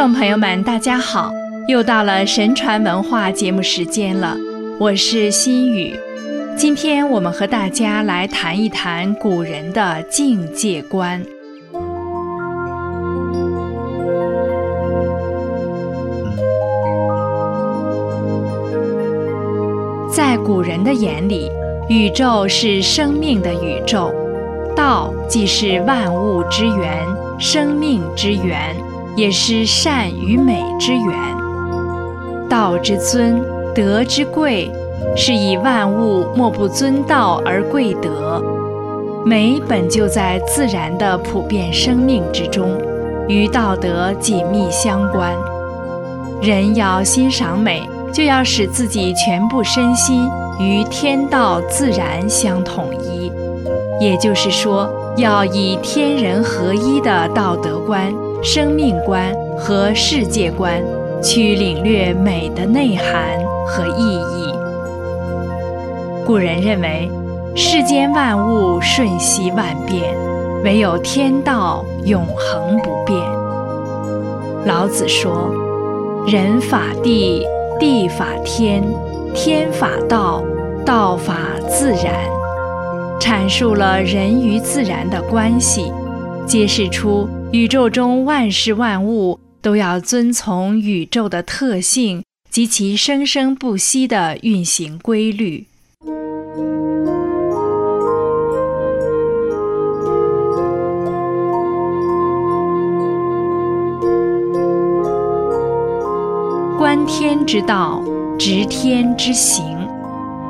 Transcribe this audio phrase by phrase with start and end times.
[0.00, 1.30] 听众朋友们，大家好！
[1.68, 4.34] 又到了神传文化节目时间了，
[4.78, 5.94] 我是心雨。
[6.56, 11.22] 今天我们和大家来谈一谈古人的境界观。
[20.10, 21.50] 在古人的眼里，
[21.90, 24.10] 宇宙是生命的宇宙，
[24.74, 27.04] 道即是万物之源，
[27.38, 28.74] 生命之源。
[29.16, 33.42] 也是善与美之源，道之尊，
[33.74, 34.70] 德之贵，
[35.16, 38.42] 是以万物莫不尊道而贵德。
[39.24, 42.80] 美本就在自然的普遍生命之中，
[43.28, 45.36] 与道德紧密相关。
[46.40, 47.82] 人要欣赏美，
[48.14, 50.26] 就要使自己全部身心
[50.58, 53.30] 与天道自然相统一，
[54.00, 58.10] 也就是说，要以天人合一的道德观。
[58.42, 60.82] 生命观和世界观，
[61.22, 64.54] 去领略美的内涵和意义。
[66.24, 67.10] 古人认为，
[67.54, 70.16] 世间万物瞬息万变，
[70.64, 73.20] 唯有天道永恒不变。
[74.64, 75.52] 老子说
[76.26, 77.46] ：“人法地，
[77.78, 78.82] 地法天，
[79.34, 80.42] 天法道，
[80.86, 81.34] 道法
[81.68, 82.14] 自然。”
[83.20, 85.92] 阐述了人与自然的关系，
[86.46, 87.28] 揭示出。
[87.52, 95.66] 宇宙中万事万物都要遵从宇宙的特性及其生生不息的运行规律。
[106.78, 108.00] 观天之道，
[108.38, 109.64] 执天之行，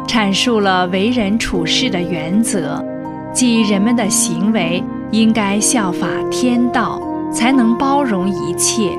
[0.06, 2.84] 阐述了为人处事的原则，
[3.32, 4.84] 即人们的行为。
[5.12, 7.00] 应该效法天道，
[7.32, 8.97] 才能包容一切，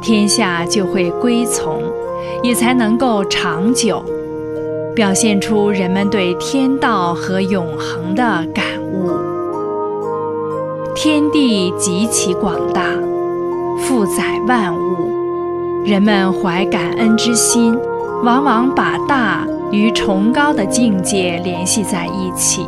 [0.00, 1.82] 天下就会归从，
[2.42, 4.04] 也才能够长久，
[4.94, 8.22] 表现出人们对天道和永恒的
[8.52, 9.10] 感悟。
[10.96, 12.84] 天地极其广大，
[13.78, 17.78] 负载万物，人们怀感恩之心，
[18.24, 22.66] 往往把大与崇高的境界联系在一起。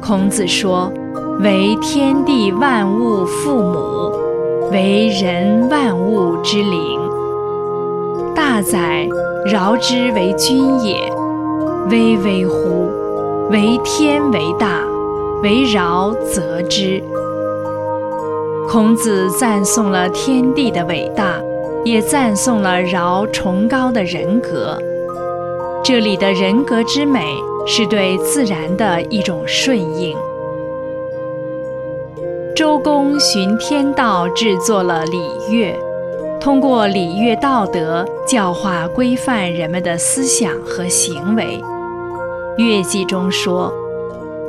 [0.00, 0.92] 孔子说。
[1.40, 4.12] 为天地万物父母，
[4.70, 7.00] 为人万物之灵。
[8.34, 9.06] 大哉，
[9.52, 10.96] 尧之为君也！
[11.90, 12.90] 巍巍乎！
[13.50, 14.80] 为天为大，
[15.42, 17.02] 为尧则之。
[18.68, 21.38] 孔子赞颂了天地的伟大，
[21.84, 24.78] 也赞颂了尧崇高的人格。
[25.82, 27.20] 这里的人格之美，
[27.66, 30.16] 是对自然的一种顺应。
[32.54, 35.18] 周公循天道制作了礼
[35.50, 35.76] 乐，
[36.40, 41.60] 通过礼乐道德教化规范人们的思想和行为。
[42.56, 43.74] 乐记中说：“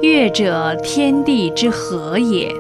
[0.04, 2.52] 乐者，天地之和也；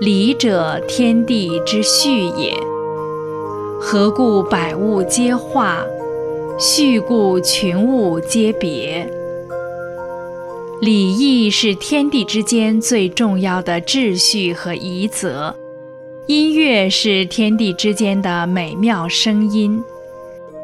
[0.00, 2.54] 礼者，天地之序也。
[3.78, 5.84] 和故百物皆化，
[6.58, 9.06] 序故群物皆别。”
[10.80, 15.52] 礼义是天地之间最重要的秩序和仪则，
[16.28, 19.82] 音乐是天地之间的美妙声音，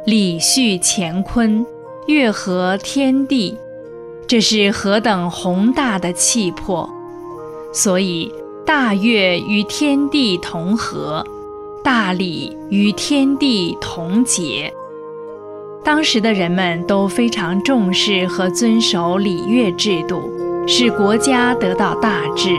[0.07, 1.67] 礼序乾坤，
[2.07, 3.57] 乐和天地，
[4.29, 6.89] 这是何等宏大的气魄！
[7.73, 8.33] 所以，
[8.65, 11.27] 大乐与天地同和，
[11.83, 14.73] 大礼与天地同节。
[15.85, 20.33] 当时的人们都非常重视和遵守礼乐制度，
[20.67, 22.57] 使国家得到大治。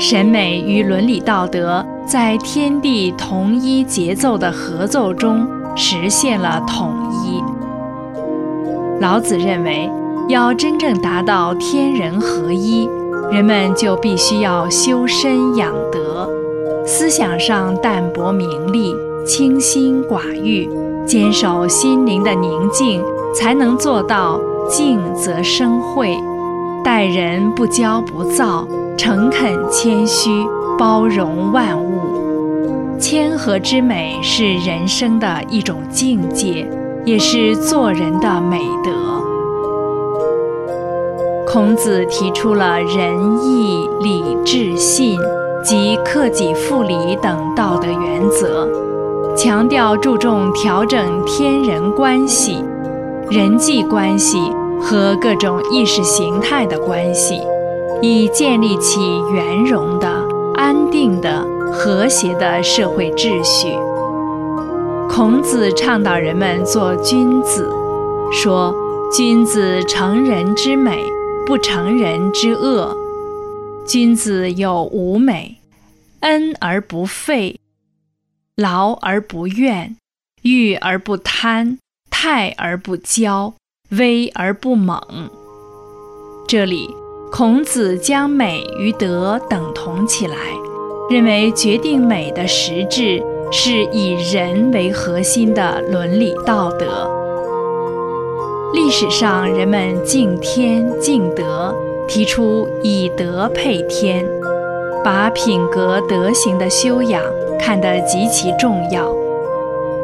[0.00, 6.92] 审美与伦理道德在天地同一节奏的合奏中实现了统
[7.24, 7.40] 一。
[9.00, 9.88] 老子认为，
[10.28, 12.88] 要真正达到天人合一，
[13.30, 16.28] 人们就必须要修身养德，
[16.84, 18.92] 思想上淡泊名利，
[19.24, 20.68] 清心寡欲。
[21.08, 23.02] 坚守心灵的宁静，
[23.34, 24.38] 才能做到
[24.68, 26.22] 静则生慧；
[26.84, 30.46] 待人不骄不躁，诚恳谦虚，
[30.78, 32.98] 包容万物。
[32.98, 36.70] 谦和之美是人生的一种境界，
[37.06, 38.90] 也是做人的美德。
[41.46, 45.18] 孔子提出了仁义礼智信
[45.64, 48.68] 及克己复礼等道德原则。
[49.36, 52.64] 强调注重调整天人关系、
[53.30, 54.38] 人际关系
[54.80, 57.40] 和各种意识形态的关系，
[58.02, 59.00] 以建立起
[59.32, 60.08] 圆融的、
[60.54, 63.68] 安定的、和谐的社会秩序。
[65.08, 67.70] 孔子倡导人们做君子，
[68.32, 68.74] 说
[69.12, 71.04] ：“君子成人之美，
[71.46, 72.96] 不成人之恶。
[73.86, 75.56] 君子有五美：
[76.20, 77.58] 恩而不废，
[78.60, 79.96] 劳而不怨，
[80.42, 81.78] 欲而不贪，
[82.10, 83.52] 泰而不骄，
[83.90, 85.00] 威而不猛。”
[86.48, 86.90] 这里，
[87.30, 90.34] 孔子将美与德等同起来，
[91.08, 93.22] 认为决定美的实质
[93.52, 97.08] 是以人为核心的伦理道德。
[98.72, 101.72] 历史上，人们敬天敬德，
[102.08, 104.28] 提出以德配天，
[105.04, 107.22] 把品格德行的修养
[107.58, 109.12] 看得极其重要。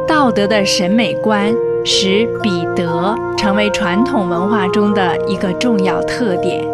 [0.06, 1.54] 道德的审美观。
[1.86, 6.64] 使比德成为传统文化中的一个重要特点，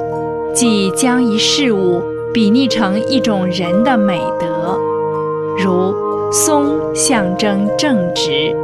[0.54, 2.00] 即将一事物
[2.32, 4.78] 比拟成一种人的美德。
[5.58, 5.92] 如
[6.30, 8.54] 松象征正直，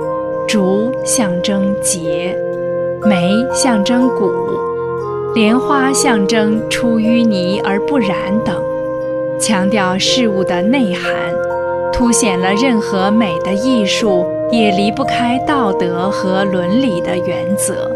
[0.47, 2.39] 竹象征节，
[3.03, 4.31] 梅象征谷，
[5.35, 8.09] 莲花象征出淤泥而不染
[8.45, 8.55] 等，
[9.41, 11.11] 强调事物的内涵，
[11.97, 14.25] 凸显了任何美的艺术。
[14.53, 17.91] 也离不开道德和伦理的原则。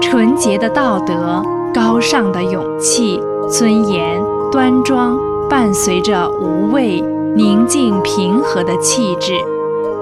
[0.00, 1.42] 纯洁的道德、
[1.74, 4.22] 高尚的勇气、尊严、
[4.52, 5.18] 端庄，
[5.50, 7.02] 伴随着无畏、
[7.34, 9.32] 宁静、平和的气质，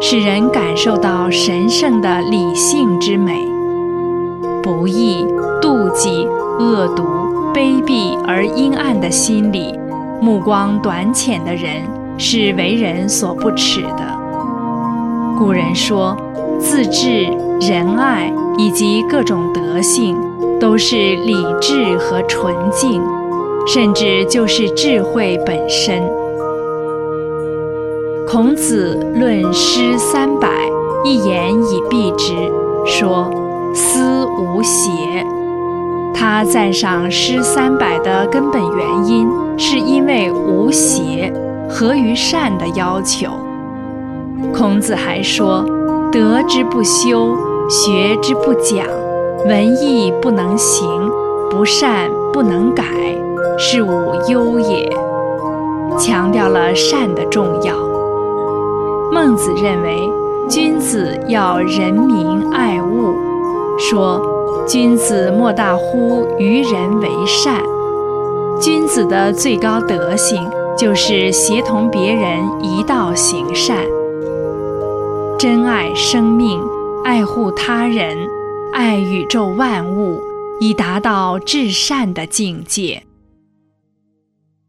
[0.02, 3.42] 使人感受到神圣的理性之美。
[4.62, 5.26] 不义、
[5.62, 6.28] 妒忌、
[6.58, 7.04] 恶毒、
[7.54, 9.74] 卑鄙而阴暗的心理，
[10.20, 11.82] 目光短浅的人，
[12.18, 14.18] 是为人所不耻的。
[15.38, 16.16] 古人说，
[16.58, 17.26] 自制、
[17.60, 20.16] 仁爱以及各种德性，
[20.60, 23.02] 都是理智和纯净，
[23.66, 26.02] 甚至就是智慧本身。
[28.26, 30.48] 孔子论诗三百，
[31.04, 32.32] 一言以蔽之，
[32.86, 33.30] 说
[33.74, 34.90] ：“思无邪。”
[36.14, 39.28] 他赞赏诗三百的根本原因，
[39.58, 39.93] 是因，
[41.74, 43.26] 合于善的要求。
[44.54, 45.64] 孔子还说
[46.12, 47.36] ：“德之不修，
[47.68, 48.86] 学之不讲，
[49.44, 50.88] 文艺不能行，
[51.50, 52.84] 不善不能改，
[53.58, 54.88] 是无忧也。”
[55.98, 57.74] 强调了善的重要。
[59.10, 60.08] 孟子认为，
[60.48, 63.16] 君子要人民爱物，
[63.76, 64.22] 说
[64.64, 67.60] ：“君子莫大乎与人为善。”
[68.62, 73.84] 君子的最高德行，就是协同别人一道行善。
[75.38, 76.60] 珍爱生命，
[77.04, 78.16] 爱护他人，
[78.72, 80.20] 爱宇宙万物，
[80.60, 83.02] 以达到至善的境界。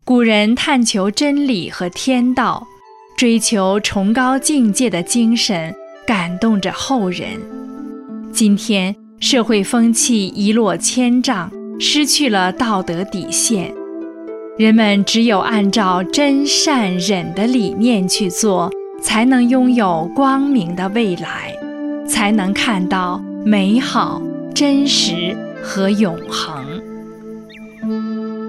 [0.04, 2.68] 古人探求真理和天道，
[3.18, 5.74] 追求崇高境界的精神，
[6.06, 7.42] 感动着后人。
[8.32, 11.50] 今天社会风气一落千丈，
[11.80, 13.74] 失去了道德底线，
[14.58, 18.72] 人们只有按照真善忍的理念去做。
[19.02, 21.56] 才能拥有光明的未来，
[22.08, 24.20] 才能看到美好、
[24.52, 26.66] 真实和永恒。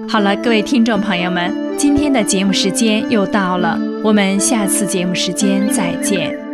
[0.09, 6.46] 好了，各位听众朋友们，今天的节目时间又到了，我们下次节目时间再见。